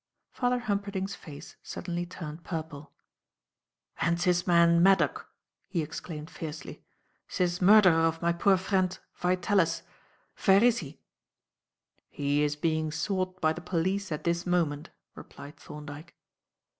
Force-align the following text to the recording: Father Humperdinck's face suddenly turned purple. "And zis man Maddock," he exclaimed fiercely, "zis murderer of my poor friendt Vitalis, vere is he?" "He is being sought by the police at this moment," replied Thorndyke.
Father 0.31 0.57
Humperdinck's 0.57 1.13
face 1.13 1.57
suddenly 1.61 2.07
turned 2.07 2.43
purple. 2.43 2.91
"And 3.99 4.19
zis 4.19 4.47
man 4.47 4.81
Maddock," 4.81 5.29
he 5.67 5.83
exclaimed 5.83 6.31
fiercely, 6.31 6.83
"zis 7.31 7.61
murderer 7.61 8.07
of 8.07 8.19
my 8.19 8.33
poor 8.33 8.57
friendt 8.57 8.97
Vitalis, 9.15 9.83
vere 10.35 10.63
is 10.63 10.79
he?" 10.79 10.99
"He 12.09 12.41
is 12.41 12.55
being 12.55 12.91
sought 12.91 13.39
by 13.41 13.53
the 13.53 13.61
police 13.61 14.11
at 14.11 14.23
this 14.23 14.43
moment," 14.43 14.89
replied 15.13 15.57
Thorndyke. 15.57 16.15